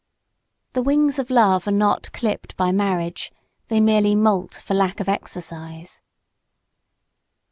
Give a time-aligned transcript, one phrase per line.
[0.73, 3.31] The wings of love are not clipped by marriage;
[3.67, 6.01] they merely molt for lack of exercise.